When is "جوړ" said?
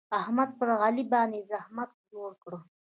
2.11-2.29